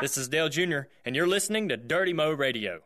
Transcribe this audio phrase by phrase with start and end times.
[0.00, 2.80] This is Dale Jr., and you're listening to Dirty Mo Radio.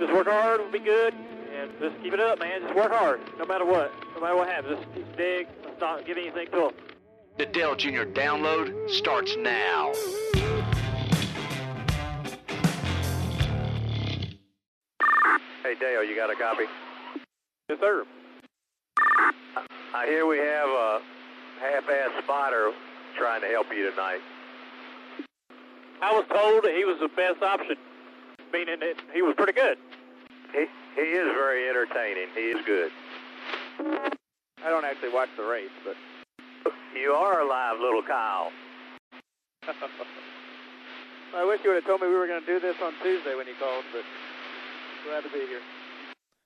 [0.00, 2.62] Just work hard, we'll be good, and just keep it up, man.
[2.62, 4.76] Just work hard, no matter what, no matter what happens.
[4.80, 6.70] Just keep dig, let's not give anything to them.
[7.36, 8.02] The Dale Jr.
[8.02, 9.92] download starts now.
[15.62, 16.64] Hey Dale, you got a copy?
[17.68, 18.04] Yes, sir.
[18.98, 19.60] Uh,
[19.94, 21.00] I hear we have a
[21.60, 22.72] half-ass spotter
[23.16, 24.20] trying to help you tonight.
[26.00, 27.76] I was told that he was the best option,
[28.52, 29.78] meaning that he was pretty good.
[30.52, 32.28] He he is very entertaining.
[32.34, 32.90] He is good.
[34.64, 35.96] I don't actually watch the race, but
[36.94, 38.50] You are alive, little Kyle.
[41.34, 43.34] I wish you would have told me we were going to do this on Tuesday
[43.36, 44.02] when you called, but
[45.04, 45.60] glad to be here.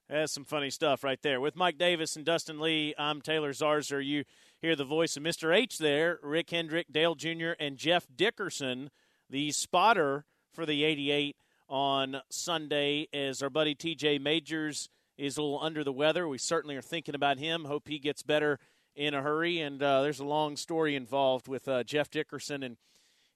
[0.08, 1.40] That's some funny stuff right there.
[1.40, 4.04] With Mike Davis and Dustin Lee, I'm Taylor Zarzour.
[4.04, 4.24] You
[4.60, 5.54] hear the voice of Mr.
[5.56, 8.90] H there, Rick Hendrick, Dale Jr., and Jeff Dickerson,
[9.30, 11.36] the spotter for the 88
[11.68, 16.28] on Sunday, as our buddy TJ Majors is a little under the weather.
[16.28, 17.64] We certainly are thinking about him.
[17.64, 18.58] Hope he gets better
[18.94, 19.60] in a hurry.
[19.60, 22.76] And uh, there's a long story involved with uh, Jeff Dickerson and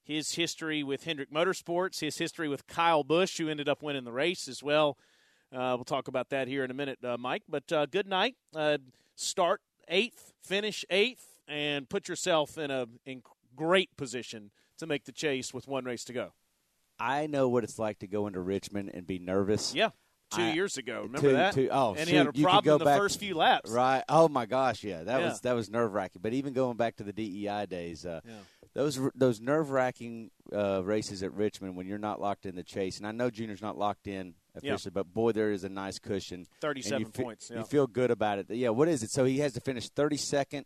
[0.03, 4.11] his history with Hendrick Motorsports, his history with Kyle Busch, who ended up winning the
[4.11, 4.97] race as well.
[5.51, 7.43] Uh, we'll talk about that here in a minute, uh, Mike.
[7.49, 8.35] But uh, good night.
[8.55, 8.77] Uh,
[9.15, 13.21] start eighth, finish eighth, and put yourself in a in
[13.55, 16.33] great position to make the chase with one race to go.
[16.99, 19.73] I know what it's like to go into Richmond and be nervous.
[19.75, 19.89] Yeah,
[20.31, 21.01] two I- years ago.
[21.03, 21.53] Remember two- that?
[21.53, 23.69] two- oh, and he had a problem go in the back- first few laps.
[23.69, 24.03] Right.
[24.09, 25.03] Oh my gosh, yeah.
[25.03, 25.29] That Yeah.
[25.29, 26.21] was that was nerve wracking.
[26.21, 28.33] But even going back to the DEI days, uh, Yeah.
[28.73, 32.97] those those nerve wracking uh, races at Richmond when you're not locked in the chase,
[32.97, 34.33] and I know Junior's not locked in
[34.63, 34.73] Yeah.
[34.73, 36.39] officially, but boy, there is a nice cushion.
[36.39, 37.59] and 37 you fe- points, yeah.
[37.59, 38.49] You feel good about it.
[38.49, 38.69] Yeah.
[38.69, 39.11] What is it?
[39.11, 40.65] So he has to finish 32nd.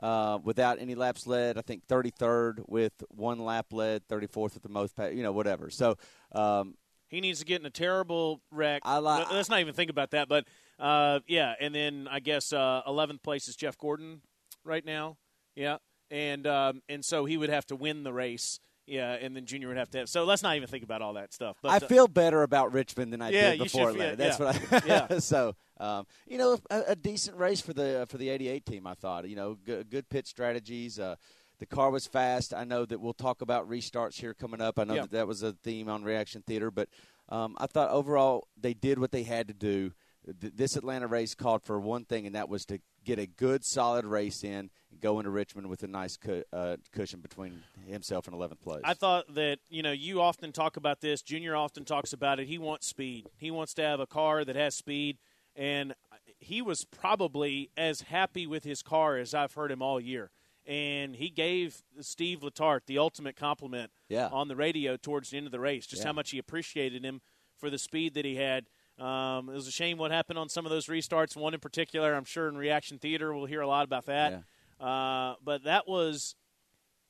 [0.00, 4.68] Uh, without any laps led, I think 33rd with one lap led, 34th with the
[4.68, 5.70] most, pa- you know, whatever.
[5.70, 5.96] So
[6.32, 6.74] um,
[7.08, 8.82] He needs to get in a terrible wreck.
[8.84, 10.28] I li- Let- Let's not even think about that.
[10.28, 10.44] But
[10.78, 14.20] uh, yeah, and then I guess uh, 11th place is Jeff Gordon
[14.64, 15.16] right now.
[15.56, 15.78] Yeah,
[16.12, 18.60] and um, and so he would have to win the race.
[18.88, 20.08] Yeah, and then Junior would have to have.
[20.08, 21.56] So let's not even think about all that stuff.
[21.62, 24.44] But I uh, feel better about Richmond than I Yeah, did before should That's yeah.
[24.44, 24.86] what I.
[24.86, 25.18] Yeah.
[25.18, 28.86] so, um, you know, a, a decent race for the for the '88 team.
[28.86, 29.28] I thought.
[29.28, 30.98] You know, good, good pit strategies.
[30.98, 31.16] Uh,
[31.58, 32.54] the car was fast.
[32.54, 34.78] I know that we'll talk about restarts here coming up.
[34.78, 36.88] I know that that was a theme on Reaction Theater, but
[37.28, 39.92] um, I thought overall they did what they had to do.
[40.40, 43.64] Th- This Atlanta race called for one thing, and that was to get a good,
[43.64, 48.36] solid race in go into Richmond with a nice cu- uh, cushion between himself and
[48.36, 48.82] 11th place.
[48.84, 51.22] I thought that you know you often talk about this.
[51.22, 52.46] Junior often talks about it.
[52.48, 53.26] He wants speed.
[53.36, 55.18] He wants to have a car that has speed,
[55.56, 55.94] and
[56.38, 60.30] he was probably as happy with his car as I've heard him all year.
[60.66, 64.28] And he gave Steve Letarte the ultimate compliment Yeah.
[64.28, 66.08] on the radio towards the end of the race, just Yeah.
[66.08, 67.22] how much he appreciated him
[67.56, 68.66] for the speed that he had.
[68.98, 71.36] Um, it was a shame what happened on some of those restarts.
[71.36, 74.32] One in particular, I'm sure in Reaction Theater we'll hear a lot about that.
[74.80, 76.34] Uh, but that was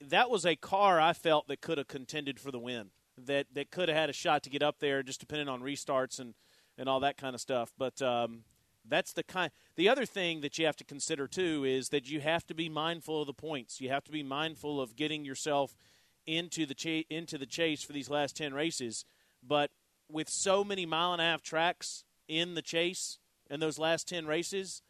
[0.01, 2.91] that was a car I felt that could have contended for the win.
[3.17, 6.19] That that could have had a shot to get up there, just depending on restarts
[6.19, 6.35] and
[6.77, 7.73] and all that kind of stuff.
[7.77, 8.45] But um,
[8.89, 9.51] that's the kind.
[9.77, 12.69] The other thing that you have to consider too is that you have to be
[12.69, 13.81] mindful of the points.
[13.81, 15.77] You have to be mindful of getting yourself
[16.27, 19.05] into the cha- into the chase for these last ten races.
[19.47, 19.71] But
[20.11, 23.19] with so many mile and a half tracks in the chase
[23.51, 24.83] in those last ten races,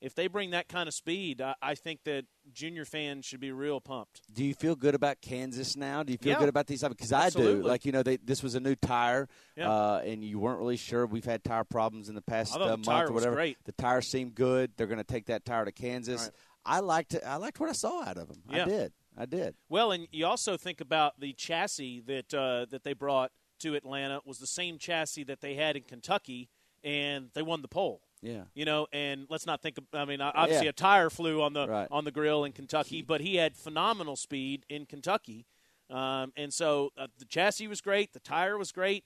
[0.00, 3.50] if they bring that kind of speed, I, I think that junior fans should be
[3.52, 4.20] real pumped.
[4.32, 6.02] Do you feel good about Kansas now?
[6.02, 6.38] Do you feel Yeah.
[6.38, 6.82] good about these?
[6.82, 7.62] Because I do.
[7.62, 9.70] Like you know, they, this was a new tire, Yeah.
[9.70, 11.06] uh, and you weren't really sure.
[11.06, 13.34] We've had tire problems in the past uh, the month or was whatever.
[13.36, 13.58] great.
[13.64, 14.72] The tire seemed good.
[14.76, 16.22] They're going to take that tire to Kansas.
[16.22, 16.30] Right.
[16.64, 17.22] I liked it.
[17.24, 18.42] I liked what I saw out of them.
[18.50, 18.62] Yeah.
[18.62, 18.92] I did.
[19.16, 19.54] I did.
[19.68, 24.20] Well, and you also think about the chassis that uh, that they brought to Atlanta
[24.26, 26.50] was the same chassis that they had in Kentucky,
[26.84, 28.02] and they won the pole.
[28.22, 28.44] Yeah.
[28.54, 29.78] You know, and let's not think.
[29.78, 30.70] Of, I mean, obviously Yeah.
[30.70, 31.88] a tire flew on the Right.
[31.90, 35.46] on the grill in Kentucky, but he had phenomenal speed in Kentucky,
[35.90, 38.12] um, and so uh, the chassis was great.
[38.12, 39.04] The tire was great.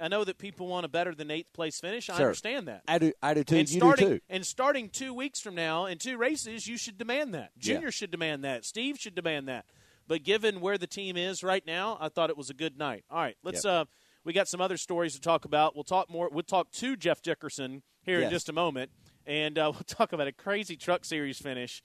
[0.00, 2.10] I know that people want a better than eighth place finish.
[2.10, 2.26] I Sure.
[2.26, 2.82] understand that.
[2.88, 3.12] I do.
[3.22, 3.56] I do too.
[3.56, 4.24] and you starting do too.
[4.28, 7.52] and starting two weeks from now in two races, you should demand that.
[7.56, 7.74] Yeah.
[7.74, 8.64] Junior should demand that.
[8.64, 9.66] Steve should demand that.
[10.06, 13.04] But given where the team is right now, I thought it was a good night.
[13.10, 13.64] All right, let's.
[13.64, 13.72] Yep.
[13.72, 13.84] Uh,
[14.24, 15.74] we got some other stories to talk about.
[15.74, 16.28] We'll talk more.
[16.30, 18.90] We'll talk to Jeff Dickerson here in just a moment,
[19.26, 21.82] and uh, we'll talk about a crazy Truck Series finish.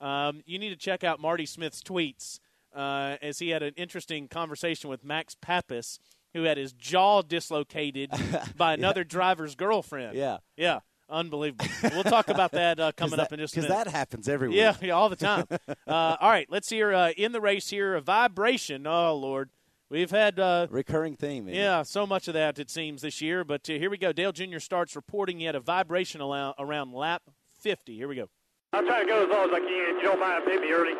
[0.00, 2.40] Um, you need to check out Marty Smith's tweets
[2.74, 5.98] uh, as he had an interesting conversation with Max Papis,
[6.34, 8.10] who had his jaw dislocated
[8.56, 10.16] by another driver's girlfriend.
[10.16, 10.38] Yeah.
[10.56, 11.66] Yeah, unbelievable.
[11.92, 14.56] we'll talk about that uh, coming up in just a because that happens every week.
[14.58, 15.46] yeah, yeah, all the time.
[15.86, 18.86] uh, all right, let's hear uh, in the race here a vibration.
[18.86, 19.50] Oh Lord,
[19.92, 21.46] We've had uh, recurring theme.
[21.50, 23.44] Yeah, so much of that it seems this year.
[23.44, 24.10] But uh, here we go.
[24.10, 24.58] Dale Jr.
[24.58, 27.20] starts reporting he had a vibration around, around lap
[27.60, 27.94] 50.
[27.94, 28.30] Here we go.
[28.72, 29.68] I'm trying to go as low as I can.
[29.68, 30.94] If you don't mind hitting me early.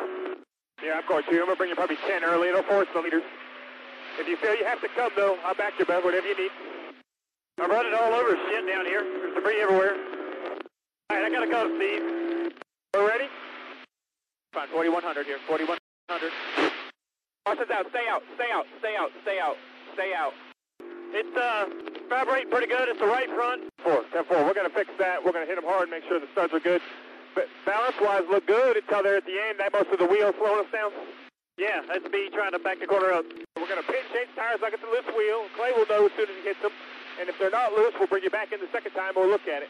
[0.85, 1.29] Yeah, I'm going to.
[1.31, 2.49] I'm going to bring you probably 10 early.
[2.49, 3.23] It'll force the leaders.
[4.19, 6.51] If you feel you have to come, though, I'll back you, bud, whatever you need.
[7.59, 9.01] I'm running all over shit down here.
[9.01, 9.95] There's debris everywhere.
[11.09, 12.53] All right, I got to go, Steve.
[12.93, 13.25] We're ready?
[14.53, 15.39] Fine, 4100 here.
[15.47, 16.72] 4100.
[17.45, 17.85] Watch this out.
[17.91, 18.23] Stay out.
[18.35, 18.65] Stay out.
[18.79, 19.11] Stay out.
[19.23, 19.55] Stay out.
[19.93, 20.33] Stay out.
[21.13, 21.67] It's uh,
[22.09, 22.87] vibrating pretty good.
[22.87, 23.67] It's the right front.
[23.83, 24.03] Four.
[24.13, 24.45] 10 4.
[24.47, 25.19] We're going to fix that.
[25.23, 26.81] We're going to hit them hard and make sure the studs are good.
[27.35, 29.59] But balance-wise, look good until they're at the end.
[29.59, 30.91] That most of the wheel slowing us down.
[31.57, 33.25] Yeah, that's me trying to back the corner up.
[33.57, 35.45] We're going to pinch change tires like it's a loose wheel.
[35.57, 36.71] Clay will know as soon as he hits them.
[37.19, 39.13] And if they're not loose, we'll bring you back in the second time.
[39.15, 39.69] We'll look at it.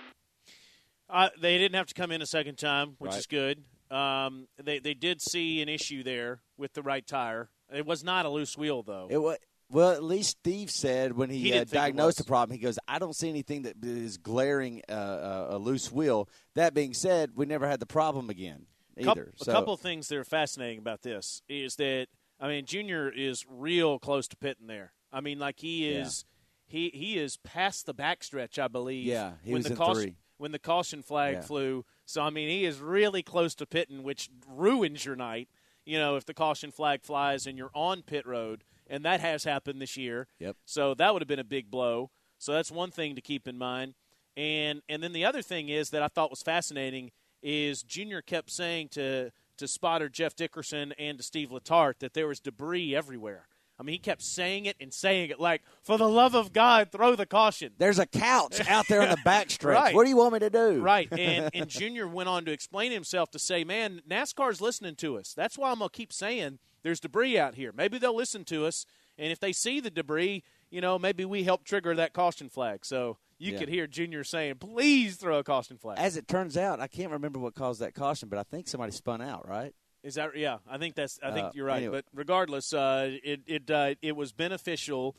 [1.09, 3.19] Uh, they didn't have to come in a second time, which Right.
[3.19, 3.63] is good.
[3.91, 7.49] Um, they they did see an issue there with the right tire.
[7.73, 9.07] It was not a loose wheel though.
[9.09, 9.37] It was
[9.69, 12.55] well, at least Steve said when he, He uh, didn't think it diagnosed the problem,
[12.55, 16.73] he goes, "I don't see anything that is glaring uh, uh, a loose wheel." That
[16.75, 18.67] being said, we never had the problem again
[18.97, 19.25] either.
[19.25, 22.07] Coup- so a couple of things that are fascinating about this is that
[22.39, 24.93] I mean Junior is real close to pitting there.
[25.11, 26.01] I mean, like he Yeah.
[26.01, 26.25] is
[26.67, 29.05] he he is past the backstretch, I believe.
[29.07, 30.15] Yeah, he when was the in caution, three.
[30.37, 31.41] when the caution flag Yeah.
[31.41, 31.85] flew.
[32.05, 35.49] So I mean, he is really close to pitting, which ruins your night.
[35.85, 39.43] You know, if the caution flag flies and you're on pit road, and that has
[39.43, 40.27] happened this year.
[40.39, 40.57] Yep.
[40.65, 42.11] So that would have been a big blow.
[42.37, 43.95] So that's one thing to keep in mind.
[44.35, 48.51] And and then the other thing is that I thought was fascinating is Junior kept
[48.51, 53.47] saying to to spotter Jeff Dickerson and to Steve Letarte that there was debris everywhere.
[53.79, 56.91] I mean, he kept saying it and saying it like, "For the love of God,
[56.91, 59.63] throw the caution." there's a couch out there in the backstretch.
[59.73, 59.95] Right.
[59.95, 60.81] What do you want me to do?
[60.81, 65.17] Right, and and Junior went on to explain himself to say, "Man, NASCAR's listening to
[65.17, 65.33] us.
[65.33, 67.71] That's why I'm gonna keep saying there's debris out here.
[67.75, 68.85] Maybe they'll listen to us,
[69.17, 72.85] and if they see the debris, you know, maybe we help trigger that caution flag."
[72.85, 73.59] So you Yeah.
[73.59, 77.11] could hear Junior saying, "Please throw a caution flag." As it turns out, I can't
[77.11, 79.47] remember what caused that caution, but I think somebody spun out.
[79.47, 79.73] Right?
[80.03, 80.57] Is that yeah?
[80.69, 81.77] I think that's I think Uh, you're right.
[81.77, 81.97] anyway.
[81.97, 85.15] But regardless, uh, it it uh, it was beneficial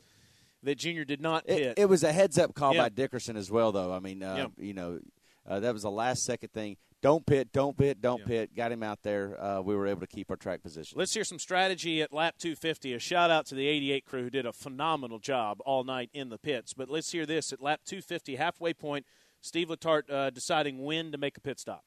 [0.63, 1.73] that Junior did not It, pit.
[1.77, 2.83] it was a heads up call Yeah.
[2.83, 3.91] by Dickerson as well, though.
[3.93, 4.63] I mean, uh, Yeah.
[4.63, 4.99] you know,
[5.47, 6.77] uh, that was the last second thing.
[7.01, 8.25] Don't pit, don't pit, don't Yeah.
[8.25, 8.55] pit.
[8.55, 9.39] Got him out there.
[9.39, 10.97] Uh, we were able to keep our track position.
[10.97, 12.93] Let's hear some strategy at lap 250.
[12.93, 16.29] A shout out to the 88 crew who did a phenomenal job all night in
[16.29, 16.73] the pits.
[16.73, 19.05] But let's hear this at lap 250, halfway point.
[19.41, 21.83] Steve Letarte uh, deciding when to make a pit stop.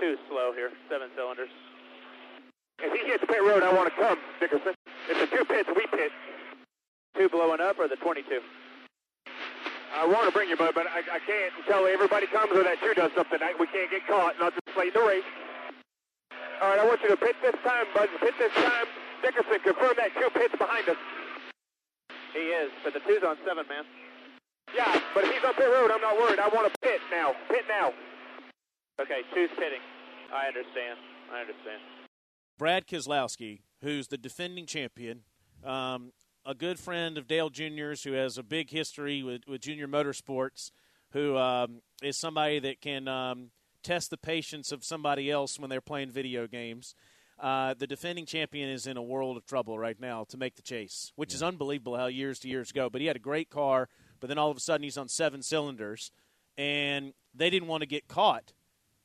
[0.00, 0.72] Too slow here.
[0.88, 1.50] Seven cylinders.
[2.80, 4.74] If he hits pit road, I want to come, Dickerson.
[5.08, 6.12] If the two pits, we pit.
[7.16, 8.40] Two blowing up or the 22?
[9.92, 12.78] I want to bring you, bud, but I, I can't until everybody comes or that
[12.80, 13.42] two does something.
[13.42, 15.26] I, we can't get caught, not just late in the race.
[16.62, 18.08] All right, I want you to pit this time, bud.
[18.20, 18.86] Pit this time.
[19.20, 20.96] Dickerson, confirm that two pits behind us.
[22.32, 23.84] He is, but the two's on seven, man.
[24.72, 26.38] Yeah, but if he's on pit road, I'm not worried.
[26.38, 27.34] I want to pit now.
[27.50, 27.92] Pit now.
[29.02, 29.82] Okay, two's pitting.
[30.32, 30.96] I understand.
[31.34, 31.99] I understand.
[32.60, 35.22] Brad Keselowski, who's the defending champion,
[35.64, 36.12] um,
[36.44, 40.70] a good friend of Dale Jr.'s, who has a big history with, with Junior Motorsports,
[41.12, 43.48] who um, is somebody that can um,
[43.82, 46.94] test the patience of somebody else when they're playing video games.
[47.38, 50.62] Uh, the defending champion is in a world of trouble right now to make the
[50.62, 52.90] chase, which is unbelievable how years to years go.
[52.90, 53.88] But he had a great car,
[54.20, 56.12] but then all of a sudden he's on seven cylinders,
[56.58, 58.52] and they didn't want to get caught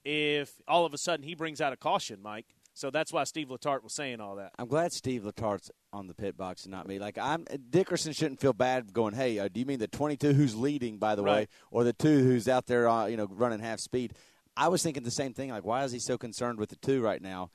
[0.03, 2.47] if all of a sudden he brings out a caution, Mike.
[2.75, 4.51] So that's why Steve Letarte was saying all that.
[4.59, 6.99] I'm glad Steve Letarte's on the pit box and not me.
[6.99, 10.55] Like I'm Dickerson shouldn't feel bad going, "Hey, uh, do you mean the 22 who's
[10.55, 13.79] leading by the way or the 2 who's out there uh, you know running half
[13.79, 14.13] speed?"
[14.57, 17.01] I was thinking the same thing like, "Why is he so concerned with the 2
[17.01, 17.49] right now?"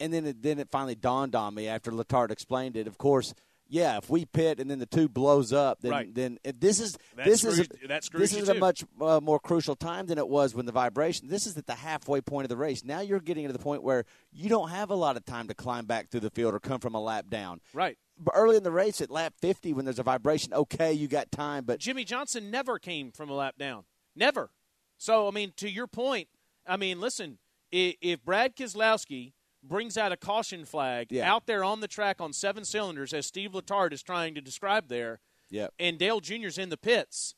[0.00, 2.88] And then it, then it finally dawned on me after Letarte explained it.
[2.88, 3.34] Of course,
[3.74, 6.14] yeah, if we pit and then the 2 blows up, then Right.
[6.14, 9.40] then if this is That this is screws- screws this is a much uh, more
[9.40, 11.26] crucial time than it was when the vibration.
[11.28, 12.84] This is at the halfway point of the race.
[12.84, 15.54] Now you're getting to the point where you don't have a lot of time to
[15.54, 17.60] climb back through the field or come from a lap down.
[17.72, 17.98] Right.
[18.16, 21.32] But early in the race at lap 50 when there's a vibration, okay, you got
[21.32, 23.84] time, but Jimmie Johnson never came from a lap down.
[24.14, 24.50] Never.
[24.98, 26.28] So, I mean, to your point,
[26.64, 27.38] I mean, listen,
[27.72, 29.32] if, if Brad Keselowski
[29.66, 31.32] brings out a caution flag Yeah.
[31.32, 34.88] out there on the track on seven cylinders, as Steve Letarte is trying to describe
[34.88, 35.68] there, yeah.
[35.78, 37.34] and Dale Jr.'s in the pits,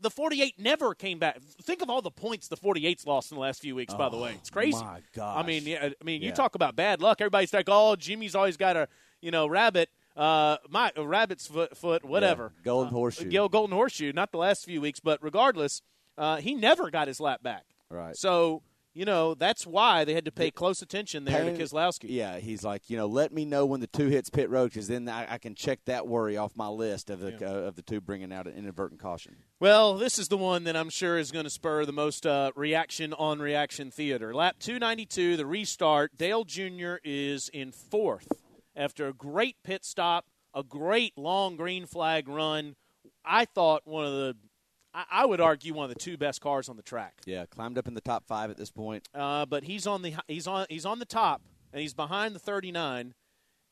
[0.00, 1.40] the 48 never came back.
[1.40, 4.16] Think of all the points the 48's lost in the last few weeks, by the
[4.18, 4.32] way.
[4.34, 4.76] It's crazy.
[4.80, 5.42] Oh, my gosh.
[5.44, 7.20] I mean, yeah, I mean, you talk about bad luck.
[7.20, 8.88] Everybody's like, "Oh, Jimmy's always got a,
[9.22, 13.28] you know, rabbit, uh, my a rabbit's foot, foot whatever." Yeah, golden Uh, horseshoe.
[13.30, 14.12] Gil Golden Horseshoe.
[14.12, 15.80] Not the last few weeks, but regardless,
[16.18, 17.64] uh, he never got his lap back.
[17.88, 18.16] Right.
[18.16, 18.62] So
[18.94, 22.06] you know, that's why they had to pay close attention there Paying- to Keselowski.
[22.08, 24.88] Yeah, he's like, you know, let me know when the two hits pit road because
[24.88, 27.48] then I, I can check that worry off my list of the Yeah.
[27.50, 29.36] uh, of the two bringing out an inadvertent caution.
[29.60, 32.52] Well, this is the one that I'm sure is going to spur the most uh,
[32.54, 34.34] reaction on reaction theater.
[34.34, 36.16] Lap 292, the restart.
[36.16, 36.94] Dale Jr.
[37.02, 38.28] is in fourth
[38.76, 42.74] after a great pit stop, a great long green flag run.
[43.24, 44.36] I thought one of the,
[44.94, 47.14] I, I would argue one of the two best cars on the track.
[47.26, 49.08] Yeah, climbed up in the top five at this point.
[49.14, 51.42] Uh, but he's on the he's on he's on the top
[51.74, 53.14] and he's behind the 39,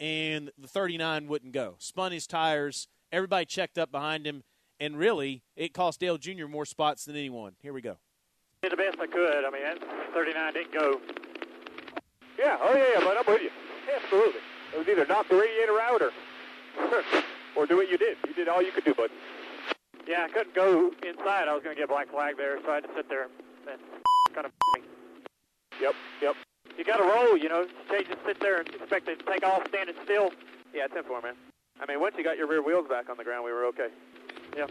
[0.01, 1.77] and the 39 wouldn't go.
[1.79, 2.89] Spun his tires.
[3.13, 4.43] Everybody checked up behind him,
[4.81, 6.47] and really, it cost Dale Jr.
[6.47, 7.53] more spots than anyone.
[7.63, 7.99] Here we go.
[8.63, 9.45] Did the best I could.
[9.45, 9.79] I mean, that
[10.13, 11.01] 39 didn't go.
[12.37, 13.51] Yeah, oh yeah, yeah, but I'm with you.
[13.95, 14.41] Absolutely.
[14.75, 16.11] It was either knock the radiator out or,
[17.57, 18.17] or do what you did.
[18.27, 19.11] You did all you could do, bud.
[20.07, 21.49] Yeah, I couldn't go inside.
[21.49, 23.29] I was going to get black flag there, so I had to sit there
[23.71, 23.81] and
[24.35, 24.83] kind of me.
[25.81, 26.37] Yep, yep.
[26.77, 27.63] You got to roll, you know.
[27.63, 30.31] You can't just sit there and expect it to take off standing still.
[30.75, 31.35] Yeah, 10-4, man.
[31.81, 33.89] I mean, once you got your rear wheels back on the ground, we were okay.
[34.57, 34.67] Yeah.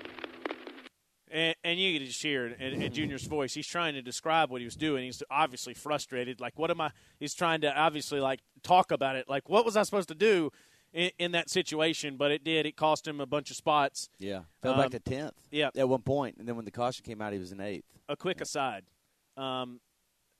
[1.31, 3.53] And, and you could just hear it in, in Junior's voice.
[3.53, 5.05] He's trying to describe what he was doing.
[5.05, 6.41] He's obviously frustrated.
[6.41, 6.91] Like, what am I?
[7.19, 9.29] He's trying to obviously like talk about it.
[9.29, 10.51] Like, what was I supposed to do
[10.93, 12.17] in, in that situation?
[12.17, 12.65] But it did.
[12.65, 14.09] It cost him a bunch of spots.
[14.19, 15.33] Yeah, fell Um, back to tenth.
[15.51, 15.69] yeah.
[15.75, 17.85] at one point, and then when the caution came out, he was in eighth.
[18.09, 18.83] a quick aside.
[19.37, 19.79] Um,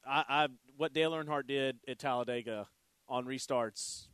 [0.06, 2.68] I, I what Dale Earnhardt did at Talladega
[3.08, 4.08] on restarts,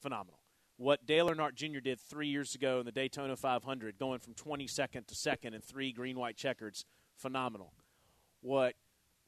[0.00, 0.40] phenomenal.
[0.76, 1.78] What Dale Earnhardt Jr.
[1.78, 5.92] did three years ago in the Daytona 500, going from 22nd to second in three
[5.92, 6.84] green white checkers,
[7.16, 7.72] phenomenal.
[8.40, 8.74] What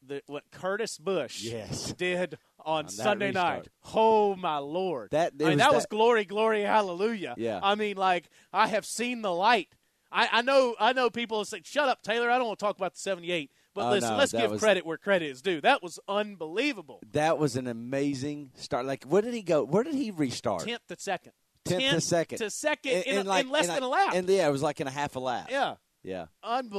[0.07, 1.93] the what Kurt Busch Yes.
[1.99, 5.11] did on, Sunday night, oh my lord!
[5.13, 7.35] That- I mean, was that, that- was glory, glory, hallelujah.
[7.37, 7.61] Yeah.
[7.63, 9.69] I mean, like I have seen the light.
[10.11, 11.11] I, I know, I know.
[11.11, 13.51] People say, "Shut up, Taylor." I don't want to talk about the '78.
[13.75, 15.61] But Oh, listen, no, let's give was- credit where credit is due.
[15.61, 17.03] That was unbelievable.
[17.13, 18.87] That was an amazing start.
[18.87, 19.65] Like, where did he go?
[19.65, 20.65] Where did he restart?
[20.65, 21.33] Tenth to second.
[21.65, 22.39] Tenth to second.
[22.39, 24.15] To second And- in, and a- like- in less and than a lap.
[24.15, 25.49] And yeah, it was like in a half a lap.
[25.51, 26.27] yeah, yeah.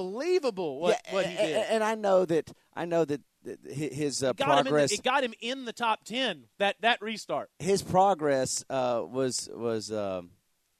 [0.01, 1.65] unbelievable what, yeah, what he did.
[1.69, 3.21] And I know that I know that
[3.65, 6.45] his uh, It in the- progress it got him in the top ten.
[6.59, 7.49] That that restart.
[7.59, 10.31] his progress uh, was was um,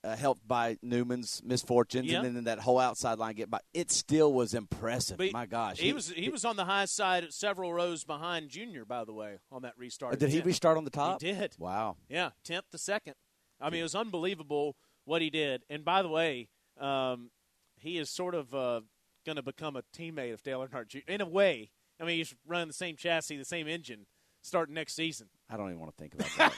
[0.04, 2.22] uh, helped by Newman's misfortunes, Yeah.
[2.24, 3.60] and then that whole outside line get by.
[3.74, 5.18] It still was impressive.
[5.18, 8.86] But My gosh, he, was he was on the high side, several rows behind Junior.
[8.86, 10.20] By the way, on that restart.
[10.20, 11.22] Did he restart on the top?
[11.22, 11.56] He did.
[11.58, 11.98] Wow.
[12.10, 13.16] Yeah, tenth to second.
[13.60, 14.76] I mean, it was unbelievable
[15.06, 15.64] what he did.
[15.70, 16.50] And by the way,
[16.80, 17.32] um,
[17.80, 18.82] he is sort of uh,
[19.26, 21.00] going to become a teammate of Dale Earnhardt Jr.
[21.08, 21.72] in a way.
[22.00, 24.06] I mean, he's running the same chassis, the same engine,
[24.42, 25.28] starting next season.
[25.50, 26.54] I don't even want to think about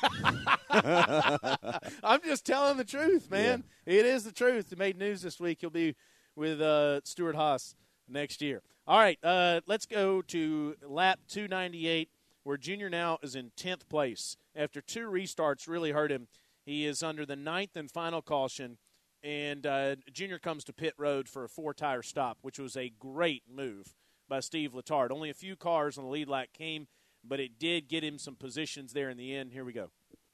[0.70, 1.94] that.
[2.04, 3.64] I'm just telling the truth, man.
[3.86, 4.72] It is the truth.
[4.72, 5.60] It made news this week.
[5.62, 5.96] He'll be
[6.36, 7.76] with uh, Stewart-Haas
[8.08, 8.62] next year.
[8.88, 12.10] All right, uh, let's go to lap 298,
[12.44, 14.36] where Junior now is in 10th place.
[14.56, 16.28] After two restarts really hurt him,
[16.66, 18.78] he is under the ninth and final caution,
[19.24, 22.92] and uh, Junior comes to pit road for a four tire stop, which was a
[23.00, 23.96] great move
[24.30, 25.12] by Steve Letarte.
[25.12, 26.88] Only a few cars on the lead lap came,
[27.28, 29.52] but it did get him some positions there in the end.
[29.52, 29.90] Here we go.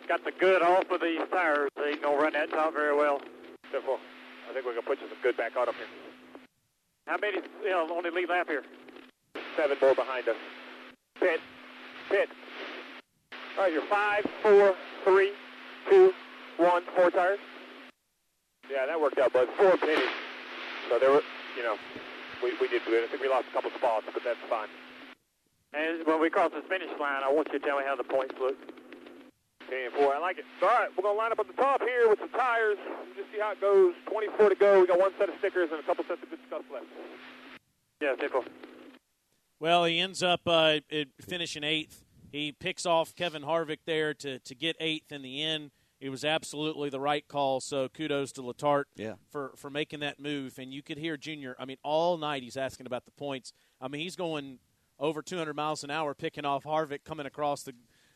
[0.08, 1.72] Got the good off of these tires.
[1.78, 3.20] They ain't gonna run that top very well.
[3.72, 3.98] Therefore,
[4.50, 5.88] I think we're gonna put some good back on up here.
[7.08, 8.64] How many, you know, on the lead lap here?
[9.58, 10.36] Seven more behind us.
[11.20, 11.40] Pit,
[12.10, 12.30] pit.
[13.58, 14.76] All right, you're five, four,
[15.06, 15.32] three,
[15.90, 16.14] two,
[16.58, 17.40] one, four tires.
[18.70, 19.48] Yeah, that worked out, bud.
[19.58, 20.10] Four pitted.
[20.90, 21.22] So there were,
[21.56, 21.78] you know,
[22.46, 23.04] we, we did good.
[23.04, 24.70] I think we lost a couple spots, but that's fine.
[25.74, 28.06] And when we cross the finish line, I want you to tell me how the
[28.06, 28.56] points look.
[29.68, 30.46] Ten four, I like it.
[30.62, 32.78] All right, we're gonna line up at the top here with some tires.
[33.18, 33.96] Just see how it goes.
[34.06, 34.82] 24 to go.
[34.82, 36.86] We got one set of stickers and a couple sets of good stuff left.
[38.00, 38.44] Yeah, ten four.
[39.60, 40.80] Well, he ends up uh,
[41.20, 42.04] finishing eighth.
[42.32, 45.72] He picks off Kevin Harvick there to, to get eighth in the end.
[46.02, 47.62] It was absolutely the right call.
[47.62, 49.14] So kudos to Letarte Yeah.
[49.32, 50.60] for, for making that move.
[50.60, 51.56] And you could hear Junior.
[51.58, 53.54] I mean, all night he's asking about the points.
[53.82, 54.60] I mean, he's going
[55.00, 57.74] over 200 miles an hour, picking off Harvick coming across the,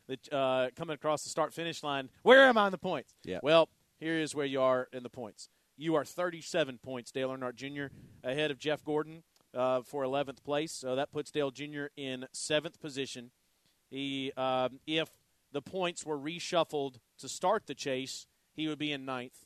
[0.08, 2.10] the uh, coming across the start finish line.
[2.24, 3.14] Where am I in the points?
[3.24, 3.40] Yeah.
[3.44, 5.50] Well, here is where you are in the points.
[5.78, 7.86] You are 37 points, Dale Earnhardt Jr.,
[8.24, 10.74] ahead of Jeff Gordon uh, for 11th place.
[10.74, 11.86] So that puts Dale Jr.
[11.96, 13.32] in seventh position.
[13.90, 15.10] He, um, if
[15.52, 19.46] the points were reshuffled to start the chase, he would be in ninth.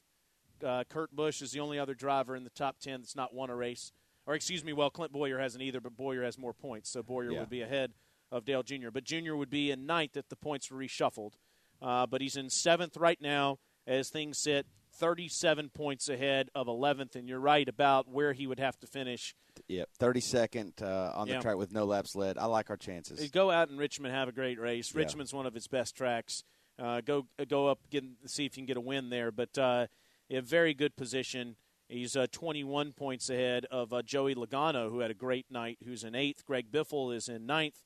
[0.65, 3.50] Uh, Kurt Busch is the only other driver in the top 10 that's not won
[3.50, 3.91] a race.
[4.25, 6.89] Or, excuse me, well, Clint Bowyer hasn't either, but Bowyer has more points.
[6.89, 7.39] So Bowyer Yeah.
[7.41, 7.93] would be ahead
[8.31, 8.89] of Dale Jr.
[8.91, 9.36] But Jr.
[9.36, 11.33] would be in ninth if the points were reshuffled.
[11.81, 17.15] Uh, but he's in seventh right now as things sit, 37 points ahead of 11th.
[17.17, 19.36] And you're right about where he would have to finish
[19.67, 21.38] Yep, thirty second uh, on Yeah.
[21.38, 22.38] the track with no laps led.
[22.38, 23.32] I like our chances.
[23.32, 24.93] Go out in Richmond, have a great race.
[24.93, 25.00] Yeah.
[25.00, 26.43] Richmond's one of its best tracks.
[26.77, 29.32] Uh, go go up, get, see if you can get a win there.
[29.32, 29.88] But uh,
[30.29, 31.55] a very good position.
[31.89, 36.03] He's uh, 21 points ahead of uh, Joey Logano, who had a great night, who's
[36.03, 36.43] in eighth.
[36.46, 37.84] Greg Biffle is in ninth.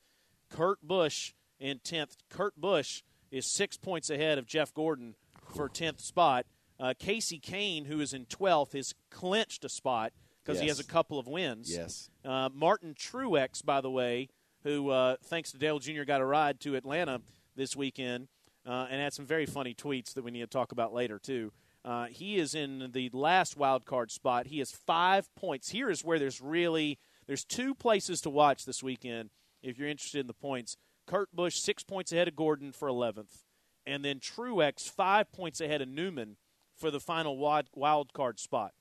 [0.49, 2.15] Kurt Busch in 10th.
[2.29, 5.15] Kurt Busch is six points ahead of Jeff Gordon
[5.53, 6.45] for 10th spot.
[6.79, 10.13] Uh, Kasey Kahne, who is in 12th, has clinched a spot
[10.47, 11.69] because he has a couple of wins.
[11.73, 14.29] yes, Uh, Martin Truex, by the way,
[14.63, 16.03] who uh, thanks to Dale Jr.
[16.03, 17.21] got a ride to Atlanta
[17.55, 18.27] this weekend
[18.65, 21.51] uh, and had some very funny tweets that we need to talk about later too.
[21.85, 24.47] Uh, he is in the last wild card spot.
[24.47, 25.69] He has five points.
[25.69, 29.29] Here is where there's really there's two places to watch this weekend
[29.61, 30.75] if you're interested in the points.
[31.05, 33.43] Kurt Busch six points ahead of Gordon for 11th,
[33.85, 36.35] and then Truex five points ahead of Newman
[36.75, 38.73] for the final wild, wild card spot,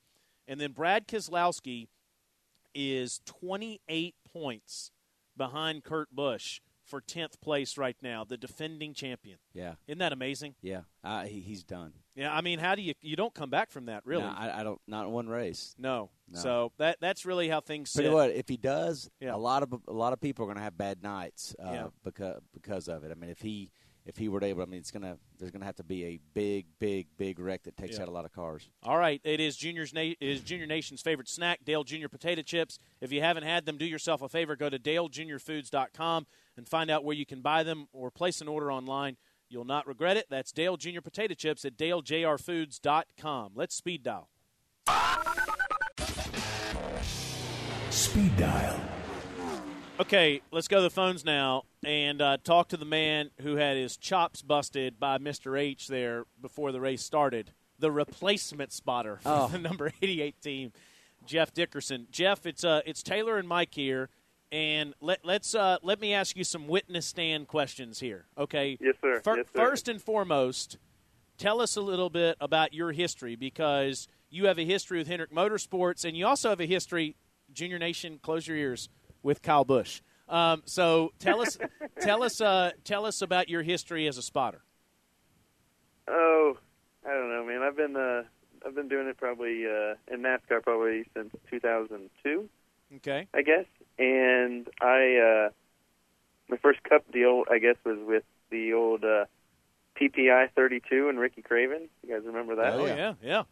[0.49, 1.89] and then Brad Keselowski
[2.75, 4.91] is 28 points
[5.37, 9.39] behind Kurt Busch for 10th place right now, the defending champion.
[9.53, 10.55] yeah, Isn't that amazing?
[10.63, 10.83] yeah.
[11.03, 11.93] Uh, he, he's done.
[12.15, 14.23] Yeah, I mean, how do you you don't come back from that, really?
[14.23, 14.81] No, I, I don't.
[14.87, 15.75] Not one race.
[15.79, 16.11] no.
[16.29, 16.41] No.
[16.41, 18.05] So that that's really how things sit.
[18.05, 19.35] you what, if he does, Yeah.
[19.35, 21.87] a lot of a lot of people are going to have bad nights uh, Yeah.
[22.05, 23.11] because because of it.
[23.13, 23.71] I mean, if he
[24.07, 26.19] if he were to able, I mean, it's gonna there's gonna have to be a
[26.33, 28.03] big, big, big wreck that takes Yeah.
[28.03, 28.71] out a lot of cars.
[28.83, 32.41] All right, it is Junior's na- it is Junior Nation's favorite snack, Dale Junior potato
[32.43, 32.79] chips.
[33.01, 37.05] If you haven't had them, do yourself a favor, go to dalejuniorfoods.com and find out
[37.05, 39.17] where you can buy them or place an order online.
[39.49, 40.27] You'll not regret it.
[40.31, 43.53] That's Dale Junior potato chips at dalejrfoods.com.
[43.55, 44.29] Let's speed dial.
[47.91, 48.81] Speed dial.
[49.99, 53.79] Okay, let's go to the phones now and uh, talk to the man who had
[53.79, 55.59] his chops busted by Mr.
[55.59, 57.53] H there before the race started.
[57.79, 59.49] The replacement spotter for Oh.
[59.49, 60.73] the number 88 team,
[61.25, 62.09] Jeff Dickerson.
[62.11, 64.11] Jeff, it's uh, it's Taylor and Mike here,
[64.53, 68.27] and let let's uh, let me ask you some witness stand questions here.
[68.37, 68.77] Okay.
[68.81, 69.21] Yes, sir.
[69.25, 69.59] Fir- Yes, sir.
[69.59, 70.77] First and foremost,
[71.39, 75.33] tell us a little bit about your history because you have a history with Hendrick
[75.33, 77.17] Motorsports, and you also have a history.
[77.53, 78.89] Junior Nation, close your ears
[79.27, 80.01] with Kyle Busch.
[80.29, 81.59] Um, so tell us,
[82.01, 84.63] tell us, uh, tell us about your history as a spotter.
[86.09, 86.57] Oh,
[87.05, 87.63] I don't know, man.
[87.63, 88.23] I've been uh,
[88.65, 92.49] I've been doing it probably uh, in NASCAR probably since 2002,
[92.97, 93.27] Okay.
[93.35, 93.65] I guess.
[93.99, 95.51] And I uh,
[96.49, 99.25] my first Cup deal, I guess, was with the old uh,
[100.01, 101.89] PPI 32 and Ricky Craven.
[102.07, 102.75] You guys remember that?
[102.75, 103.15] Oh, Oh yeah.
[103.23, 103.43] yeah,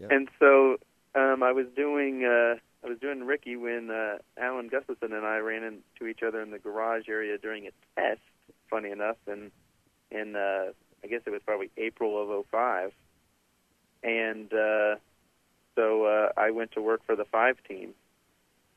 [0.00, 0.06] yeah.
[0.10, 0.76] And so
[1.16, 5.38] um, I was doing uh, I was doing Ricky when uh, Alan Gustafson and I
[5.38, 7.70] ran into each other in the garage area during a
[8.00, 8.20] test.
[8.70, 9.50] Funny enough, and
[10.10, 10.72] in uh,
[11.02, 12.92] I guess it was probably April of '05,
[14.02, 14.96] and uh,
[15.74, 17.94] so uh, I went to work for the five team,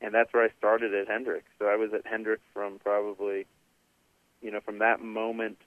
[0.00, 1.44] and that's where I started at Hendrick.
[1.58, 3.46] So I was at Hendrick from probably,
[4.42, 5.58] you know, from that moment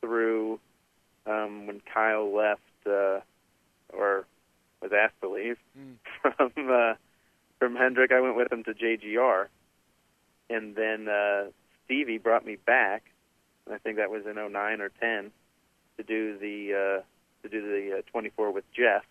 [0.00, 0.58] through
[1.26, 3.20] um, when Kyle left uh,
[3.92, 4.26] or
[4.82, 5.56] was asked to leave
[6.22, 6.94] from uh,
[7.58, 8.12] from Hendrick.
[8.12, 9.46] I went with him to JGR,
[10.50, 11.46] and then uh,
[11.84, 13.04] Stevie brought me back.
[13.66, 15.30] and I think that was in '09 or 10
[15.96, 17.02] to do the uh,
[17.42, 19.04] to do the uh, 24 with Jeff,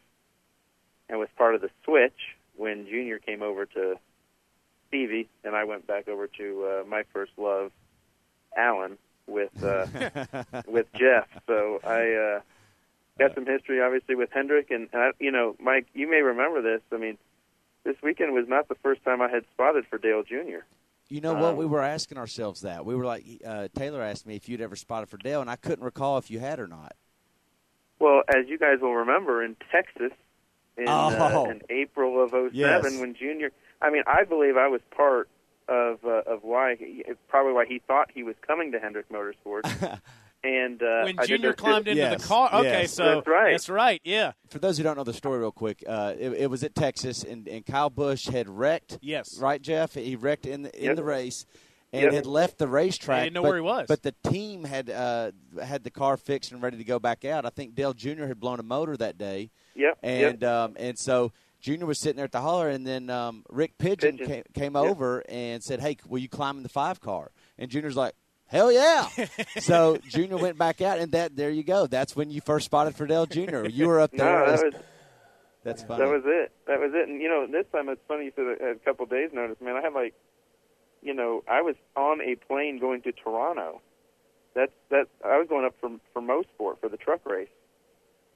[1.10, 3.96] and was part of the switch when Junior came over to
[4.88, 7.72] Stevie, and I went back over to uh, my first love,
[8.56, 9.86] Alan, with uh,
[10.68, 11.28] with Jeff.
[11.46, 12.40] So I uh,
[13.20, 16.62] got some history, obviously, with Hendrick, and, and I, you know, Mike, you may remember
[16.62, 16.82] this.
[16.92, 17.18] I mean,
[17.88, 20.66] this weekend was not the first time I had spotted for Dale Jr.
[21.10, 21.44] You know what?
[21.52, 22.86] Um, We were asking ourselves that.
[22.86, 25.56] We were like, uh, Taylor asked me if you'd ever spotted for Dale, and I
[25.56, 26.94] couldn't recall if you had or not.
[28.00, 30.12] Well, as you guys will remember, in Texas,
[30.78, 31.50] in, uh, Oh.
[31.50, 32.84] in April of '07, Yes.
[33.00, 35.30] when Junior, I mean, I believe I was part
[35.70, 40.00] of uh, of why he, probably why he thought he was coming to Hendrick Motorsports.
[40.44, 42.50] and uh, when Junior climbed into Yes, the car.
[42.54, 42.94] Okay, yes.
[42.94, 43.52] so That's right.
[43.52, 44.02] That's right.
[44.04, 44.34] Yeah.
[44.50, 47.24] For those who don't know the story, real quick, uh, it, it was at Texas,
[47.24, 49.00] and, and Kyle Busch had wrecked.
[49.02, 49.38] Yes.
[49.40, 49.94] Right, Jeff.
[49.96, 50.96] He wrecked in the in Yep.
[50.96, 51.46] the race,
[51.92, 52.14] and Yep.
[52.14, 53.20] had left the racetrack.
[53.20, 53.86] I didn't know but, where he was.
[53.88, 57.46] But the team had uh, had the car fixed and ready to go back out.
[57.46, 58.26] I think Dale Jr.
[58.26, 59.98] had blown a motor that day, Yep.
[60.04, 60.44] and yep.
[60.52, 64.18] um, and so Junior was sitting there at the holler, and then um, Rick Pigeon,
[64.18, 64.28] Pigeon.
[64.28, 64.84] came, came Yep.
[64.86, 68.14] over and said, "Hey, will you climb in the five car?" And Junior's like.
[68.48, 69.10] Hell yeah!
[69.60, 71.86] so Junior went back out, and that there you go.
[71.88, 73.68] That's when you first spotted for Dale Jr.
[73.68, 74.40] You were up there.
[74.46, 74.58] no, there.
[74.58, 74.84] that was
[75.64, 76.04] That's funny.
[76.04, 76.52] That was it.
[76.66, 77.10] That was it.
[77.10, 78.26] And you know, this time it's funny.
[78.26, 79.58] You said a, a couple of days notice.
[79.62, 80.14] Man, I had like,
[81.02, 83.82] you know, I was on a plane going to Toronto.
[84.56, 85.08] That's that.
[85.26, 87.50] I was going up for for Mosport for the truck race,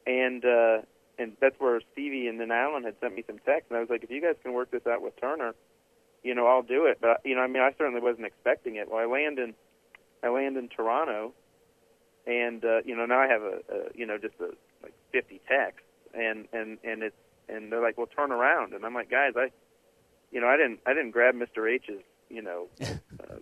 [0.05, 0.81] and uh,
[1.17, 3.89] and that's where Stevie and then Alan had sent me some text, and I was
[3.89, 5.55] like, if you guys can work this out with Turner,
[6.21, 6.97] you know, I'll do it.
[6.99, 8.91] But you know, I mean, I certainly wasn't expecting it.
[8.91, 9.53] Well, I land in
[10.23, 11.33] I land in Toronto,
[12.27, 14.49] and uh, you know, now I have a, a you know just a
[14.83, 17.15] like 50 texts, and and and it's
[17.49, 19.47] and they're like, well, turn around, and I'm like, guys, I,
[20.31, 21.71] you know, I didn't I didn't grab Mr.
[21.71, 22.67] H's, you know.
[23.21, 23.35] Uh,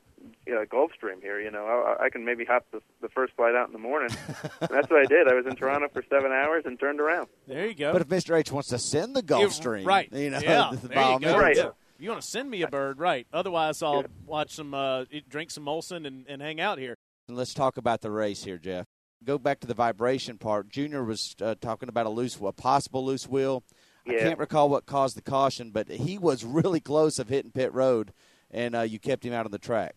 [0.45, 1.39] you know, Gulfstream here.
[1.39, 4.09] You know, I, I can maybe hop the, the first flight out in the morning.
[4.61, 5.27] and that's what I did.
[5.27, 7.27] I was in Toronto for seven hours and turned around.
[7.47, 7.93] There you go.
[7.93, 8.37] But if Mr.
[8.37, 10.11] H wants to send the Gulfstream, right?
[10.11, 11.37] You know, yeah, by there you go.
[11.39, 11.55] Right.
[11.55, 11.69] Yeah.
[11.99, 13.27] You want to send me a bird, right?
[13.33, 14.07] Otherwise, I'll Yeah.
[14.25, 16.95] watch some, uh, drink some Molson, and, and hang out here.
[17.27, 18.85] And let's talk about the race here, Jeff.
[19.23, 20.69] Go back to the vibration part.
[20.69, 23.63] Junior was uh, talking about a loose, a possible loose wheel.
[24.07, 27.73] I can't recall what caused the caution, but he was really close of hitting pit
[27.73, 28.13] road,
[28.49, 29.95] and uh, you kept him out on the track.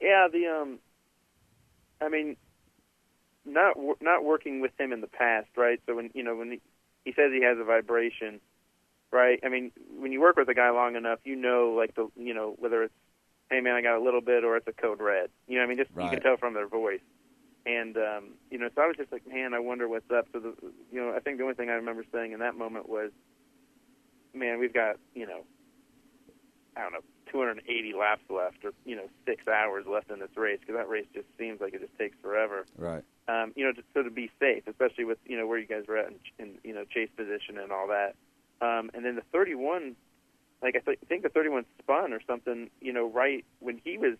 [0.00, 0.78] Yeah, the um,
[2.00, 2.36] I mean,
[3.44, 5.80] not wor- not working with him in the past, right?
[5.86, 6.60] So when you know when he,
[7.04, 8.40] he says he has a vibration,
[9.10, 9.40] right?
[9.44, 12.34] I mean, when you work with a guy long enough, you know, like the you
[12.34, 12.94] know whether it's
[13.50, 15.30] hey man, I got a little bit, or it's a code red.
[15.46, 17.00] You know, I mean, just you can tell from their voice.
[17.66, 20.26] And um, you know, so I was just like, man, I wonder what's up.
[20.32, 20.54] So the,
[20.90, 23.10] you know, I think the only thing I remember saying in that moment was,
[24.34, 25.44] man, we've got you know,
[26.76, 30.58] I don't know, 280 laps left, or you know, six hours left in this race
[30.60, 32.64] because that race just seems like it just takes forever.
[32.76, 33.04] Right.
[33.28, 35.84] Um, you know, just so to be safe, especially with you know where you guys
[35.86, 38.14] were at in, in you know chase position and all that.
[38.60, 39.94] Um, and then the 31,
[40.62, 42.70] like I th- think the 31 spun or something.
[42.80, 44.16] You know, right when he was,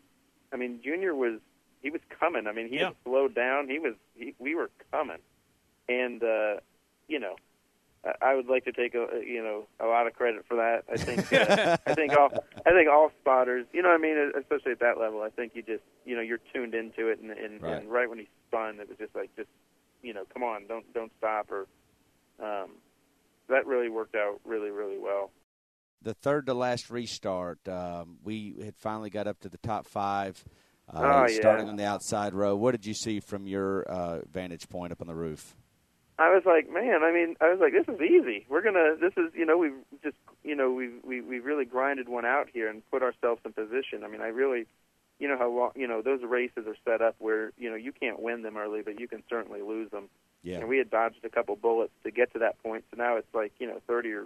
[0.53, 1.41] I mean, Junior was
[1.83, 2.47] he was coming.
[2.47, 2.91] I mean, he Yeah.
[3.05, 3.69] slowed down.
[3.69, 5.19] He was he, we were coming,
[5.89, 6.57] and uh,
[7.09, 7.37] you know.
[8.23, 10.85] I- would like to take a you know a lot of credit for that.
[10.91, 12.31] I think uh, I think all
[12.65, 15.53] I think all spotters, you know, what I mean, especially at that level, I think
[15.57, 17.83] you just you know you're tuned into it, and and Right.
[17.83, 19.49] and right when he spun, it was just like just
[20.01, 21.67] you know, come on, don't don't stop, or
[22.41, 22.71] um,
[23.49, 25.31] that really worked out really really well.
[26.03, 30.45] The third to last restart, um, we had finally got up to the top five,
[30.89, 31.35] uh, Oh, yeah.
[31.41, 32.55] starting on the outside row.
[32.55, 35.57] What did you see from your uh, vantage point up on the roof?
[36.21, 38.47] I was like, man, I mean, I was like, this is easy.
[38.49, 42.09] We're gonna, this is, you know, we've just, you know, we've we we really grinded
[42.09, 44.03] one out here and put ourselves in position.
[44.05, 44.67] I mean, I really,
[45.19, 47.93] you know how long, you know, those races are set up where you know you
[47.93, 50.09] can't win them early, but you can certainly lose them.
[50.43, 50.59] Yeah.
[50.59, 53.33] And we had dodged a couple bullets to get to that point, so now it's
[53.35, 54.25] like you know 30 or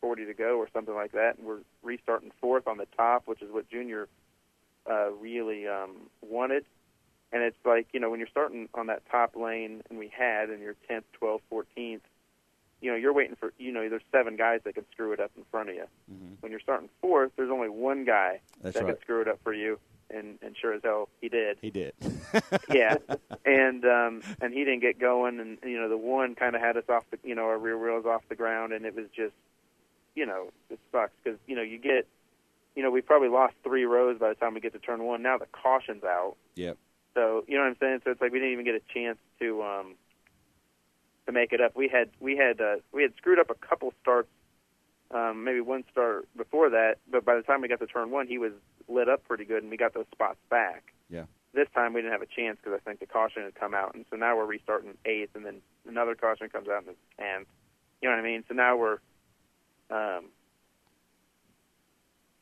[0.00, 3.42] 40 to go or something like that, and we're restarting fourth on the top, which
[3.42, 4.08] is what Junior
[4.88, 6.64] uh, really um, wanted.
[7.32, 10.50] And it's like you know when you're starting on that top lane, and we had,
[10.50, 12.00] and you're 10th, 12th, 14th.
[12.80, 15.30] You know, you're waiting for you know there's seven guys that can screw it up
[15.36, 15.86] in front of you.
[16.10, 16.36] Mhm.
[16.40, 18.94] When you're starting fourth, there's only one guy That's that right.
[18.94, 19.78] can screw it up for you,
[20.14, 21.92] and and sure as hell he did He did.
[22.70, 22.96] yeah,
[23.44, 26.76] and um, and he didn't get going, and you know the one kind of had
[26.76, 29.34] us off the, you know, our rear wheels off the ground, and it was just,
[30.14, 32.06] you know, it sucks because you know you get,
[32.74, 35.22] you know, we probably lost three rows by the time we get to turn one.
[35.22, 36.76] Now the caution's out, Yep.
[37.14, 38.00] so you know what I'm saying.
[38.04, 39.94] So it's like we didn't even get a chance to um,
[41.26, 41.76] to make it up.
[41.76, 44.28] We had we had uh, we had screwed up a couple starts,
[45.10, 48.26] um, maybe one start before that, but by the time we got to turn one,
[48.26, 48.52] he was
[48.88, 51.24] lit up pretty good, and we got those spots back Yeah.
[51.52, 53.94] this time we didn't have a chance because I think the caution had come out,
[53.94, 57.48] and so now we're restarting eighth, and then another caution comes out in the tenth.
[58.02, 58.44] You know what I mean?
[58.48, 58.98] So now we're,
[59.90, 60.26] um,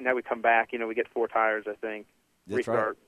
[0.00, 0.72] now we come back.
[0.72, 1.64] You know, we get four tires.
[1.68, 2.06] I think
[2.46, 2.74] That's right.
[2.74, 2.98] restart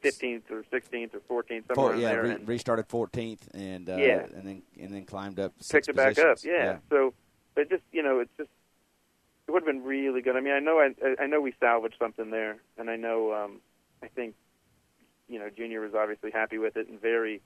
[0.00, 4.26] fifteenth or sixteenth or fourteenth somewhere Four, yeah, there, re- restarted 14th and uh, Yeah.
[4.32, 5.54] and then and then climbed up.
[5.68, 6.36] picked it back up.
[6.36, 6.44] positions.
[6.44, 6.76] Yeah.
[6.90, 7.14] So,
[7.56, 8.50] but just you know, it's just
[9.48, 10.36] it would have been really good.
[10.36, 13.60] I mean, I know I I know we salvaged something there, and I know um,
[14.02, 14.34] I think
[15.26, 17.40] you know Junior was obviously happy with it and very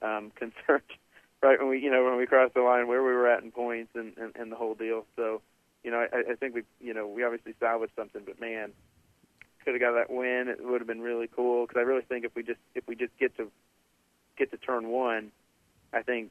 [0.00, 0.84] um, concerned.
[1.42, 3.50] Right when we you know when we crossed the line where we were at in
[3.50, 5.06] points and and, and the whole deal.
[5.16, 5.42] So,
[5.82, 8.70] you know, I, I think we you know we obviously salvaged something, but man,
[9.64, 10.48] could have got that win.
[10.48, 12.94] It would have been really cool because I really think if we just if we
[12.94, 13.50] just get to
[14.38, 15.32] get to turn one,
[15.92, 16.30] I think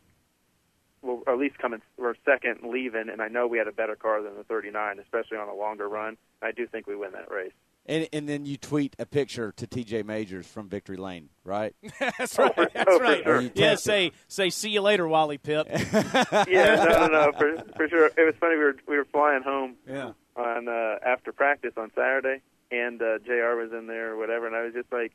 [1.01, 3.95] we'll at least come in we're second leaving, and I know we had a better
[3.95, 6.17] car than the 39, especially on a longer run.
[6.41, 7.51] I do think we win that race.
[7.85, 11.73] And and then you tweet a picture to TJ Majors from Victory Lane, right?
[11.99, 12.55] That's Oh, right.
[12.55, 13.23] for- That's oh, right.
[13.23, 13.41] sure.
[13.41, 13.89] Yeah, text it.
[13.89, 15.65] say say see you later, Wally Pipp.
[16.47, 18.05] yeah, no, no, no, for for sure.
[18.07, 18.57] It was funny.
[18.57, 20.12] We were we were flying home yeah.
[20.35, 23.55] on uh, after practice on Saturday, and uh, Jr.
[23.55, 25.13] was in there or whatever, and I was just like,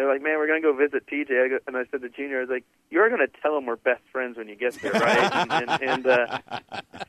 [0.00, 2.48] they're like, man, we're gonna go visit TJ, and I said to Junior, I was
[2.50, 5.30] like, you're gonna tell him we're best friends when you get there, right?
[5.50, 6.38] and and, and uh,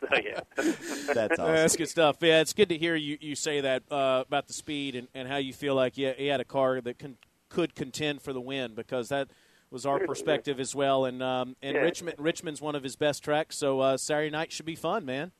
[0.01, 0.41] so yeah,
[1.13, 1.55] That's awesome.
[1.55, 2.17] That's good stuff.
[2.19, 5.27] Yeah, it's good to hear you, you say that uh, about the speed and, and
[5.29, 8.41] how you feel like you, you had a car that can, could contend for the
[8.41, 9.29] win because that
[9.69, 11.05] was our perspective as well.
[11.05, 11.81] And um, and Yeah.
[11.83, 15.31] Richmond Richmond's one of his best tracks, so uh, Saturday night should be fun, man.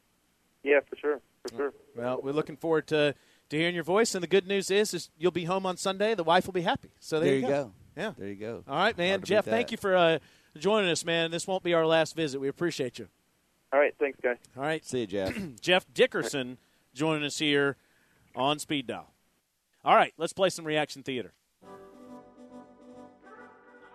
[0.63, 1.73] yeah, for sure, for sure.
[1.97, 3.13] Well, we're looking forward to
[3.51, 4.15] to hearing your voice.
[4.15, 6.15] And the good news is, is you'll be home on Sunday.
[6.15, 6.89] The wife will be happy.
[6.99, 7.71] So there, There you go.
[7.95, 8.13] Yeah.
[8.17, 8.63] There you go.
[8.67, 9.21] All right, man.
[9.21, 10.19] Jeff, thank you for uh,
[10.57, 11.31] joining us, man.
[11.31, 12.39] This won't be our last visit.
[12.39, 13.07] We appreciate you.
[13.73, 14.37] All right, thanks, guys.
[14.57, 14.83] All right.
[14.85, 15.37] See you, Jeff.
[15.61, 16.57] Jeff Dickerson
[16.93, 17.77] joining us here
[18.35, 19.13] on Speed Dial.
[19.83, 21.33] All right, let's play some reaction theater.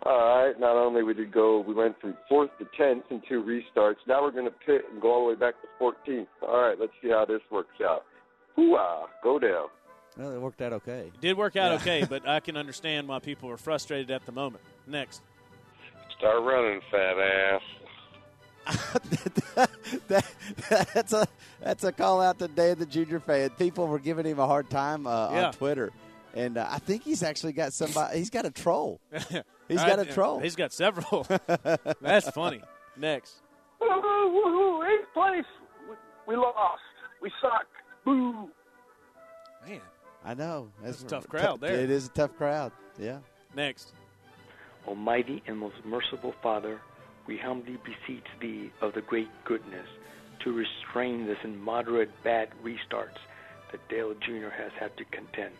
[0.05, 0.59] All right.
[0.59, 3.97] Not only we did go, we went from fourth to tenth in two restarts.
[4.07, 6.27] Now we're going to pit and go all the way back to 14th.
[6.43, 6.79] All right.
[6.79, 8.05] Let's see how this works out.
[8.57, 9.69] Hoo-ah, go down.
[10.17, 11.11] well, it worked out okay.
[11.15, 11.77] It did work out Yeah.
[11.77, 14.65] okay, but I can understand why people are frustrated at the moment.
[14.87, 15.23] Next.
[16.19, 17.63] Start running, fat ass.
[20.09, 20.25] that,
[20.95, 21.27] that's a
[21.61, 23.51] that's a call out to Dave the Junior fan.
[23.51, 25.47] People were giving him a hard time uh, Yeah.
[25.47, 25.93] on Twitter,
[26.35, 28.19] and uh, I think he's actually got somebody.
[28.19, 29.01] He's got a troll.
[29.69, 30.39] He's got a troll.
[30.39, 31.27] He's got several.
[32.01, 32.61] That's funny.
[32.97, 33.35] Next.
[33.81, 35.45] Woo-hoo, eighth place.
[35.89, 35.97] We,
[36.29, 36.81] we lost.
[37.21, 37.67] We suck.
[38.07, 38.49] Boo.
[39.67, 39.81] Man.
[40.25, 41.75] I know That's a tough crowd there.
[41.75, 42.73] It is a tough crowd.
[42.99, 43.19] Yeah.
[43.55, 43.93] Next.
[44.87, 46.81] Almighty and most merciful Father,
[47.27, 49.87] we humbly beseech Thee of the great goodness
[50.45, 53.19] to restrain this immoderate bad restarts
[53.73, 54.51] that Dale Jr.
[54.57, 55.55] has had to contend.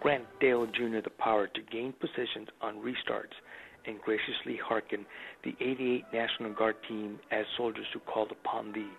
[0.00, 1.00] Grant Dale Jr.
[1.02, 3.32] the power to gain positions on restarts
[3.86, 5.06] and graciously hearken
[5.44, 8.90] the 88 National Guard team as soldiers who called upon Thee,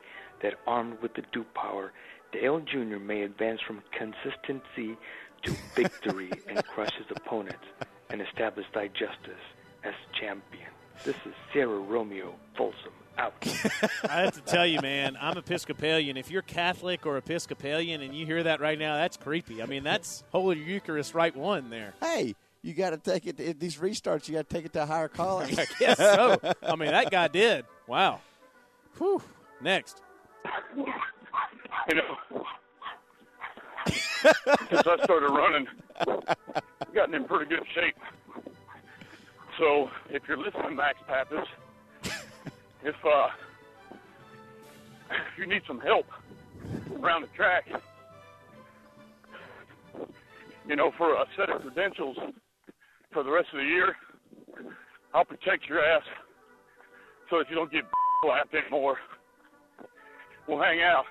[0.42, 1.92] that armed with the due power,
[2.36, 2.98] Dale Jr.
[3.00, 4.98] may advance from consistency
[5.44, 7.64] to victory and crush his opponents
[8.10, 9.42] and establish thy justice
[9.86, 10.68] as champion.
[11.06, 13.34] This is Sarah Romeo Folsom out.
[14.10, 16.18] I have to tell you, man, I'm Episcopalian.
[16.18, 19.64] If you're Catholic or Episcopalian and you hear that right now, that's creepy.
[19.64, 21.94] I mean, that's Holy Eucharist right one there.
[22.02, 23.40] Hey, you got to take it.
[23.40, 25.52] If these restarts, you got to take it to a higher calling.
[25.60, 26.38] I guess so.
[26.62, 27.64] I mean, that guy did.
[27.88, 28.20] Wow.
[28.98, 29.22] Whew.
[29.62, 30.02] Next.
[31.90, 32.44] You know,
[34.26, 35.68] since I started running,
[36.00, 37.96] I've gotten in pretty good shape.
[39.60, 41.48] So if you're listening, Max Papis,
[42.84, 43.28] if uh,
[45.12, 46.06] if you need some help
[47.00, 47.66] around the track,
[50.68, 52.18] you know, for a set of credentials
[53.14, 53.96] for the rest of the year,
[55.14, 56.04] I'll protect your ass
[57.30, 57.84] so that you don't get
[58.24, 58.98] slapped anymore.
[60.48, 61.06] We'll hang out.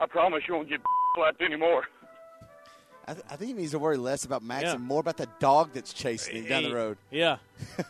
[0.00, 0.80] I promise you won't get
[1.14, 1.84] slapped anymore.
[3.06, 4.74] I, th- I think he needs to worry less about Max Yeah.
[4.74, 6.98] and more about the dog that's chasing him down the road.
[7.10, 7.38] Yeah.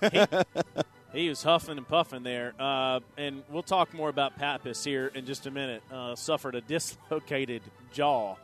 [0.12, 2.54] he, he was huffing and puffing there.
[2.58, 5.82] Uh, and we'll talk more about Papis here in just a minute.
[5.92, 8.36] Uh, suffered a dislocated jaw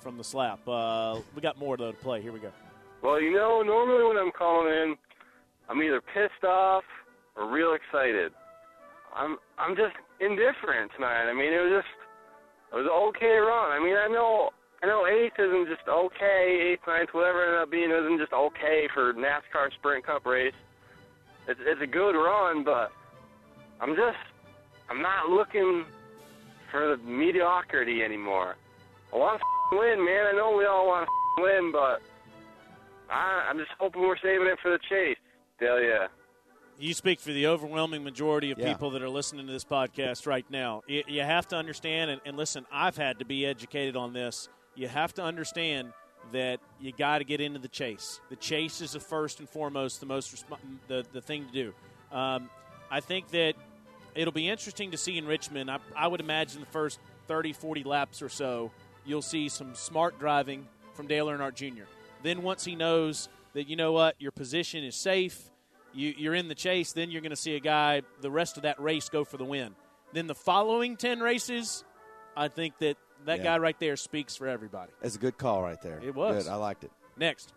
[0.00, 0.60] from the slap.
[0.68, 2.22] Uh, we got more, though, to play.
[2.22, 2.52] Here we go.
[3.02, 4.96] Well, you know, normally when I'm calling in,
[5.68, 6.84] I'm either pissed off
[7.36, 8.32] or real excited.
[9.14, 11.28] I'm I'm just indifferent tonight.
[11.28, 11.88] I mean, it was just
[12.72, 13.72] it was okay run.
[13.72, 14.50] I mean, I know
[14.82, 18.32] I know eighth isn't just okay, eighth, ninth, whatever it ended up being isn't just
[18.32, 20.56] okay for NASCAR Sprint Cup race.
[21.48, 22.90] It's it's a good run, but
[23.80, 24.18] I'm just
[24.88, 25.84] I'm not looking
[26.70, 28.56] for the mediocrity anymore.
[29.12, 30.26] I want to win, man.
[30.30, 32.00] I know we all want to win, but
[33.10, 35.18] I, I'm just hoping we're saving it for the chase.
[35.60, 36.06] Yeah.
[36.80, 38.72] You speak for the overwhelming majority of Yeah.
[38.72, 40.82] people that are listening to this podcast right now.
[40.86, 44.48] You, you have to understand, and, and listen, I've had to be educated on this.
[44.74, 45.92] You have to understand
[46.32, 48.20] that you got to get into the chase.
[48.30, 52.16] The chase is the first and foremost the most resp- the the thing to do.
[52.16, 52.48] Um,
[52.90, 53.54] I think that
[54.14, 55.70] it'll be interesting to see in Richmond.
[55.70, 58.70] I, I would imagine the first 30, 40 laps or so,
[59.04, 61.84] you'll see some smart driving from Dale Earnhardt Jr.
[62.22, 65.49] Then once he knows that you know what your position is safe,
[65.92, 66.92] you, you're in the chase.
[66.92, 69.44] Then you're going to see a guy the rest of that race go for the
[69.44, 69.74] win.
[70.12, 71.84] Then the following ten races,
[72.36, 73.44] I think that that Yeah.
[73.44, 74.92] guy right there speaks for everybody.
[75.00, 76.00] That's a good call right there.
[76.02, 76.44] It was.
[76.44, 76.50] Good.
[76.52, 76.90] I liked it.
[77.16, 77.52] Next,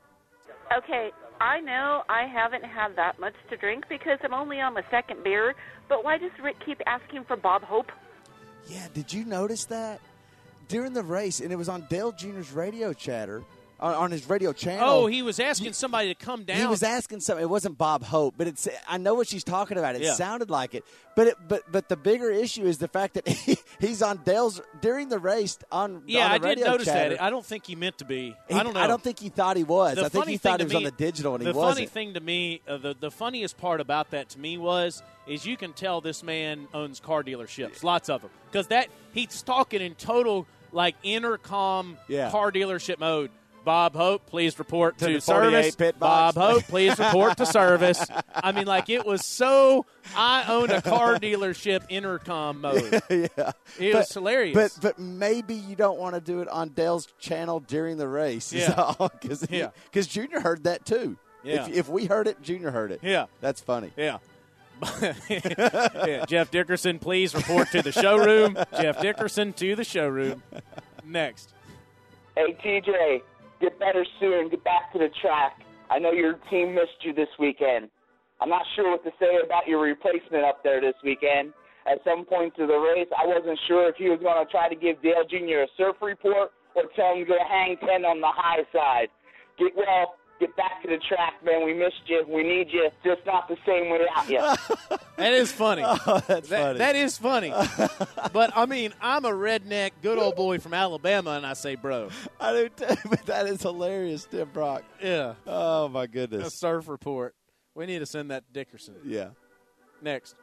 [0.77, 4.83] Okay, I know I haven't had that much to drink because I'm only on my
[4.89, 5.55] second beer,
[5.87, 7.91] but why does Rick keep asking for Bob Hope?
[8.67, 9.99] Yeah, did you notice that
[10.69, 11.41] during the race?
[11.41, 13.43] And it was on Dale Jr.'s radio chatter
[13.83, 14.89] on, on his radio channel.
[14.89, 16.57] oh, he was asking somebody to come down.
[16.57, 17.43] He was asking something.
[17.43, 18.67] It wasn't Bob Hope, but it's.
[18.87, 19.95] I know what she's talking about.
[19.95, 20.13] It Yeah.
[20.13, 23.57] sounded like it, but it, but but the bigger issue is the fact that he,
[23.79, 26.03] he's on Dale's during the race on.
[26.07, 27.09] yeah, on I did notice chatter.
[27.15, 27.21] that.
[27.21, 28.35] I don't think he meant to be.
[28.47, 28.79] He- I don't know.
[28.79, 29.95] I don't think he thought he was.
[29.97, 31.75] The I think he thought he was on the digital, and the he wasn't.
[31.75, 35.03] The funny thing to me, uh, the the funniest part about that to me was
[35.27, 39.41] is you can tell this man owns car dealerships, lots of them, because that he's
[39.41, 42.31] talking in total like intercom Yeah.
[42.31, 43.29] car dealership mode.
[43.63, 45.75] Bob Hope, please report To to, the service.
[45.75, 46.35] pit Bob.
[46.35, 48.05] Hope, please report to service.
[48.33, 49.85] I mean, like it was so.
[50.15, 53.01] I own a car dealership intercom mode.
[53.09, 54.53] yeah, It was hilarious.
[54.55, 58.51] But but maybe you don't want to do it on Dale's channel during the race.
[58.51, 58.93] Yeah.
[59.21, 59.69] because Yeah.
[59.85, 61.17] because Junior heard that too.
[61.43, 61.65] Yeah.
[61.67, 62.99] If, if we heard it, Junior heard it.
[63.03, 63.25] Yeah.
[63.41, 63.91] that's funny.
[63.97, 64.19] Yeah.
[65.29, 66.25] yeah.
[66.27, 68.57] Jeff Dickerson, please report to the showroom.
[68.79, 70.43] Jeff Dickerson to the showroom.
[71.05, 71.53] Next.
[72.35, 73.21] Hey, TJ,
[73.63, 74.49] get better soon.
[74.49, 75.55] Get back to the track.
[75.89, 77.89] I know your team missed you this weekend.
[78.41, 81.53] I'm not sure what to say about your replacement up there this weekend.
[81.87, 84.67] At some point through the race, I wasn't sure if he was going to try
[84.67, 85.63] to give Dale Jr.
[85.63, 89.07] a surf report or tell him to go hang 10 on the high side.
[89.59, 90.15] Get well.
[90.39, 91.63] Get back to the track, man.
[91.63, 92.25] We missed you.
[92.27, 92.89] We need you.
[93.03, 94.97] Just not the same without you.
[95.15, 95.83] That is funny.
[95.85, 96.77] Oh, that's That- funny.
[96.79, 97.53] that is funny.
[98.33, 102.09] but I mean, I'm a redneck, good old boy from Alabama, and I say, bro.
[102.39, 104.83] I do too, but that is hilarious, Tim Brock.
[105.01, 105.35] Yeah.
[105.45, 106.55] Oh my A goodness.
[106.55, 107.35] surf report.
[107.75, 108.95] We need to send that to Dickerson.
[109.05, 109.29] Yeah.
[110.01, 110.35] Next.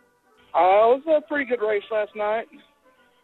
[0.55, 0.59] Uh,
[0.95, 2.47] it was a pretty good race last night.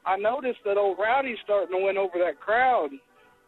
[0.05, 2.91] I noticed that old Rowdy's starting to win over that crowd.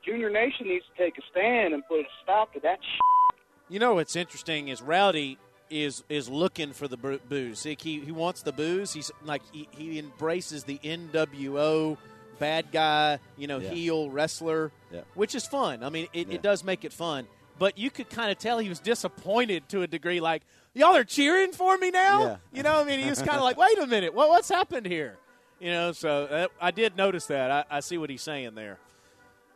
[0.04, 3.40] Junior Nation needs to take a stand and put a stop to that shit.
[3.68, 5.38] You know what's interesting is Rowdy
[5.70, 7.62] is is looking for the boo- booze.
[7.62, 8.92] He, he he wants the booze.
[8.94, 11.98] He's like he, he embraces the NWO
[12.38, 13.70] bad guy, you know, Yeah.
[13.70, 15.00] heel wrestler, Yeah.
[15.14, 15.82] which is fun.
[15.82, 16.34] I mean, it, Yeah.
[16.37, 17.26] it does make it fun.
[17.58, 20.20] But you could kind of tell he was disappointed to a degree.
[20.20, 22.22] Like y'all are cheering for me now.
[22.22, 22.37] Yeah.
[22.52, 24.87] You know, I mean, he was kind of like, wait a minute, what what's happened
[24.87, 25.18] here?
[25.61, 27.50] You know, so uh, I did notice that.
[27.50, 28.78] I, I see what he's saying there.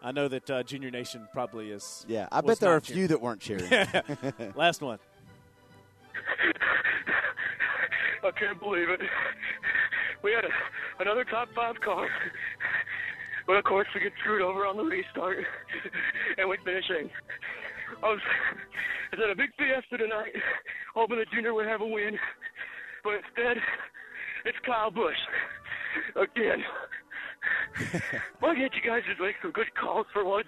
[0.02, 2.04] I know that uh, Junior Nation probably is.
[2.08, 2.98] Yeah, I bet there are a not cheering.
[3.00, 3.70] few that weren't cheering.
[4.56, 4.98] Last one.
[8.24, 9.00] I can't believe it.
[10.22, 10.48] We had a,
[11.02, 12.08] another top five car.
[13.46, 15.38] But of course, we get screwed over on the restart.
[16.38, 17.10] And we finish eighth.
[18.02, 18.20] I was,
[19.12, 20.32] I was at a big fiesta tonight,
[20.94, 22.16] hoping that Junior would have a win.
[23.04, 23.56] But instead,
[24.44, 25.18] it's Kyle Busch.
[26.16, 26.62] Again.
[28.40, 30.46] Why can't you guys just make some good calls for once?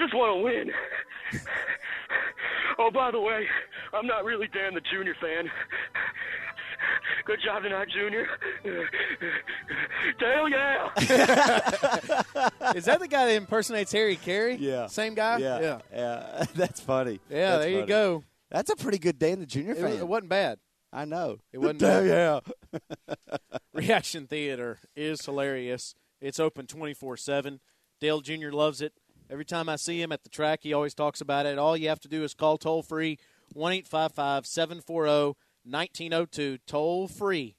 [0.00, 0.70] Just want to win.
[2.78, 3.46] Oh, by the way,
[3.92, 5.48] I'm not really Dan the Junior fan.
[7.24, 8.26] Good job tonight, Junior.
[10.20, 10.88] Hell yeah!
[12.74, 14.56] Is that the guy that impersonates Harry Caray?
[14.56, 14.86] Yeah.
[14.88, 15.38] Same guy?
[15.38, 15.78] yeah, Yeah.
[15.92, 16.44] yeah.
[16.54, 17.20] That's funny.
[17.30, 17.88] Yeah, That's there you funny.
[17.88, 18.24] go.
[18.50, 19.92] That's a pretty good day in the junior It, fan.
[19.92, 20.58] it wasn't bad.
[20.94, 21.38] I know.
[21.52, 22.40] It wasn't Damn, yeah.
[23.74, 25.96] Reaction Theater is hilarious.
[26.20, 27.60] It's open 24 7.
[28.00, 28.50] Dale Jr.
[28.52, 28.92] loves it.
[29.28, 31.58] Every time I see him at the track, he always talks about it.
[31.58, 33.18] All you have to do is call toll free
[33.52, 36.58] 1 740 1902.
[36.66, 37.56] Toll free.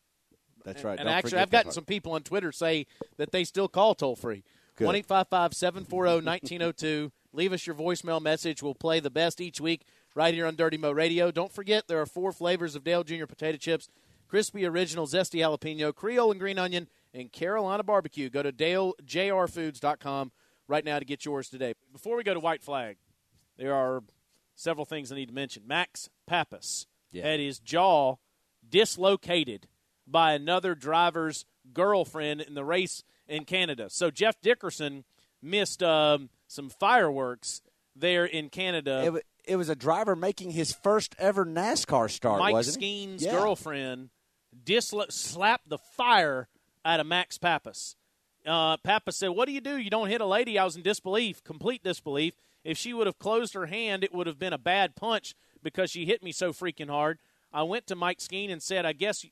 [0.63, 0.97] That's right.
[0.97, 4.15] And Don't actually, I've gotten some people on Twitter say that they still call toll
[4.15, 4.45] free.
[4.77, 4.85] Good.
[4.85, 7.11] 1 855 740 1902.
[7.33, 8.63] Leave us your voicemail message.
[8.63, 9.85] We'll play the best each week
[10.15, 11.29] right here on Dirty Mo Radio.
[11.29, 13.25] Don't forget, there are four flavors of Dale Jr.
[13.25, 13.89] potato chips
[14.27, 18.27] crispy original, zesty jalapeno, Creole and green onion, and Carolina barbecue.
[18.29, 20.31] Go to dalejrfoods.com
[20.67, 21.73] right now to get yours today.
[21.91, 22.97] Before we go to White Flag,
[23.57, 24.01] there are
[24.55, 25.63] several things I need to mention.
[25.67, 27.23] Max Papis Yeah.
[27.23, 28.15] had his jaw
[28.67, 29.67] dislocated
[30.07, 33.89] by another driver's girlfriend in the race in Canada.
[33.89, 35.03] So Jeff Dickerson
[35.41, 37.61] missed um, some fireworks
[37.95, 39.13] there in Canada.
[39.15, 43.23] It, it was a driver making his first ever NASCAR start, Mike wasn't Skeen's?
[43.23, 43.31] Yeah.
[43.31, 44.09] girlfriend
[44.63, 46.47] dislo- slapped the fire
[46.83, 47.95] out of Max Papis.
[48.45, 49.77] Uh, Papis said, "What do you do?
[49.77, 52.35] You don't hit a lady." I was in disbelief, complete disbelief.
[52.63, 55.89] If she would have closed her hand, it would have been a bad punch because
[55.89, 57.19] she hit me so freaking hard.
[57.51, 59.25] I went to Mike Skeen and said, "I guess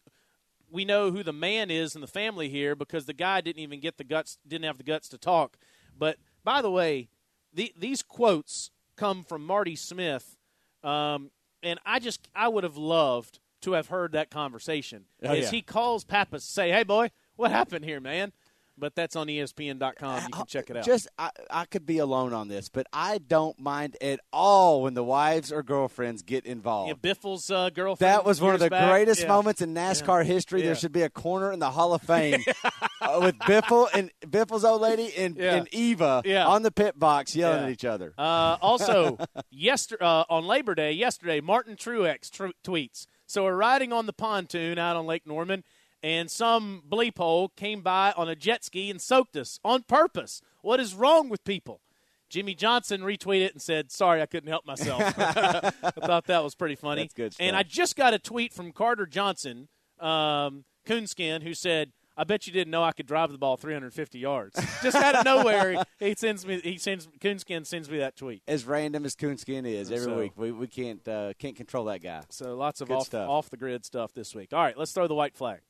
[0.69, 3.80] we know who the man is in the family here because the guy didn't even
[3.80, 5.58] get the guts, didn't have the guts to talk."
[5.95, 7.10] But by the way,
[7.54, 10.38] the, these quotes come from Marty Smith,
[10.84, 15.45] um, and I just I would have loved to have heard that conversation Oh, as
[15.45, 15.51] yeah.
[15.51, 18.34] he calls Papis, say, "Hey, boy, what happened here, man?"
[18.77, 20.23] But that's on ESPN.com.
[20.23, 20.83] You can check it out.
[20.86, 24.95] Just I, I could be alone on this, but I don't mind at all when
[24.95, 26.89] the wives or girlfriends get involved.
[26.89, 28.12] yeah, Biffle's uh, girlfriend.
[28.12, 28.89] That was one of the back.
[28.89, 29.27] greatest Yeah.
[29.27, 30.62] moments in NASCAR history.
[30.62, 30.67] Yeah.
[30.67, 32.43] There should be a corner in the Hall of Fame
[33.01, 37.65] uh, with Biffle and Biffle's old lady and, and Eva on the pit box yelling
[37.65, 38.13] at each other.
[38.17, 39.19] Uh, also,
[39.51, 43.06] yester- uh, on Labor Day, yesterday, Martin Truex tr- tweets.
[43.27, 45.63] So we're riding on the pontoon out on Lake Norman,
[46.04, 50.41] and some bleep hole came by on a jet ski and soaked us on purpose.
[50.62, 51.79] What is wrong with people?
[52.29, 56.75] Jimmie Johnson retweeted and said, "Sorry, I couldn't help myself." I thought that was pretty
[56.75, 57.04] funny.
[57.04, 57.56] That's good And.
[57.56, 59.67] I just got a tweet from Carter Johnson,
[59.99, 64.19] um, Coonskin, who said, I bet you didn't know I could drive the ball 350
[64.19, 64.60] yards.
[64.83, 66.60] Just out of nowhere, he sends me.
[66.63, 68.43] He sends Coonskin sends me that tweet.
[68.47, 72.04] As random as Coonskin is every So- week, we, we can't uh, can't control that
[72.04, 72.21] guy.
[72.29, 73.29] So lots of Good off stuff.
[73.29, 74.54] off the grid stuff this week.
[74.54, 75.62] All right, let's throw the white flag.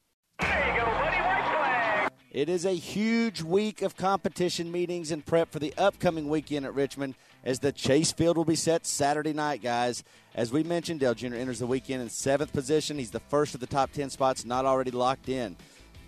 [2.34, 6.74] It is a huge week of competition meetings and prep for the upcoming weekend at
[6.74, 7.14] Richmond
[7.44, 10.04] as the Chase Field will be set Saturday night, guys.
[10.34, 11.36] As we mentioned, Dale Jr.
[11.36, 12.98] enters the weekend in seventh position.
[12.98, 15.56] He's the first of the top 10 spots not already locked in.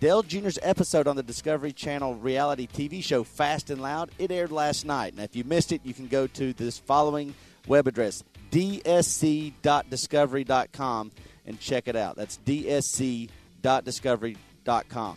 [0.00, 4.50] Dale Jr.'s episode on the Discovery Channel reality TV show Fast and Loud, it aired
[4.50, 5.14] last night.
[5.14, 7.36] Now, if you missed it, you can go to this following
[7.68, 11.12] web address, dsc.discovery.com,
[11.46, 12.16] and check it out.
[12.16, 13.45] That's dsc.discovery.com.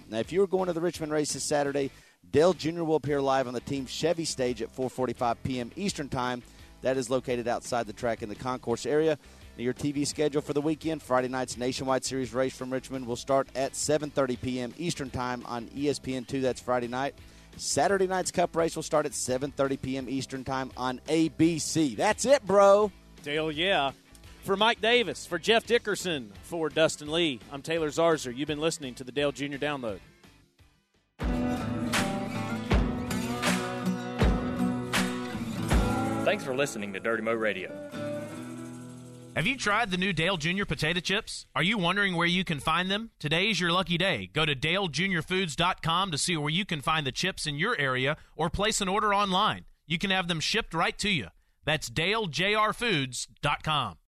[0.09, 1.91] Now, if you are going to the Richmond race this Saturday,
[2.31, 2.83] Dale Jr.
[2.83, 5.71] will appear live on the team's Chevy stage at 4:45 p.m.
[5.75, 6.43] Eastern Time.
[6.81, 9.17] That is located outside the track in the concourse area.
[9.57, 13.15] Now, your TV schedule for the weekend: Friday night's Nationwide Series race from Richmond will
[13.15, 14.73] start at 7:30 p.m.
[14.77, 16.41] Eastern Time on E ESPN2.
[16.41, 17.15] That's Friday night.
[17.57, 20.09] Saturday night's Cup race will start at 7:30 p.m.
[20.09, 21.97] Eastern Time on ABC.
[21.97, 22.91] That's it, bro.
[23.23, 23.91] Dale, yeah.
[24.43, 28.35] For Mike Davis, for Jeff Dickerson, for Dustin Lee, I'm Taylor Zarzour.
[28.35, 29.57] You've been listening to the Dale Jr.
[29.57, 29.99] Download.
[36.25, 37.71] Thanks for listening to Dirty Mo Radio.
[39.35, 40.65] Have you tried the new Dale Jr.
[40.65, 41.45] potato chips?
[41.55, 43.11] Are you wondering where you can find them?
[43.19, 44.29] Today's your lucky day.
[44.33, 48.49] Go to dalejrfoods.com to see where you can find the chips in your area or
[48.49, 49.65] place an order online.
[49.87, 51.27] You can have them shipped right to you.
[51.65, 53.95] That's dalejrfoods.com.